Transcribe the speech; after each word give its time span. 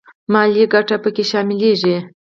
مالیه 0.33 0.65
او 0.67 0.71
ګټې 0.73 0.97
په 1.03 1.09
کې 1.15 1.23
شاملېږي 1.31 1.97